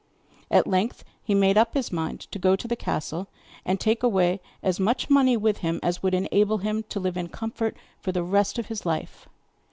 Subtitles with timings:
[0.49, 3.13] At length he made up his mind to go to the caste
[3.63, 7.27] and take away as much money with him as would enable him to live in
[7.29, 9.29] comfort for the rest of his life.